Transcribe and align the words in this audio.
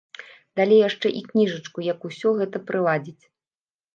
Далі 0.59 0.75
яшчэ 0.87 1.07
і 1.19 1.21
кніжачку, 1.31 1.85
як 1.89 2.07
усё 2.11 2.29
гэта 2.39 2.57
прыладзіць. 2.69 3.23